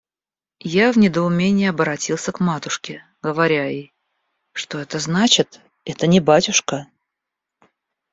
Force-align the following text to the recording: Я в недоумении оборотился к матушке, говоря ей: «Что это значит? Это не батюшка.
Я 0.65 0.91
в 0.91 0.97
недоумении 0.97 1.67
оборотился 1.69 2.31
к 2.31 2.39
матушке, 2.39 3.05
говоря 3.21 3.65
ей: 3.67 3.93
«Что 4.51 4.79
это 4.79 4.97
значит? 4.97 5.59
Это 5.85 6.07
не 6.07 6.19
батюшка. 6.19 6.87